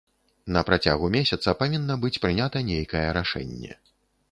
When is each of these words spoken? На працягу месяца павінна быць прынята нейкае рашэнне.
На 0.55 0.63
працягу 0.69 1.09
месяца 1.17 1.53
павінна 1.61 1.99
быць 2.07 2.21
прынята 2.25 2.65
нейкае 2.73 3.07
рашэнне. 3.21 3.71